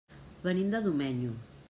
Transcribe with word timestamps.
Venim 0.47 0.71
de 0.75 0.81
Domenyo. 0.87 1.35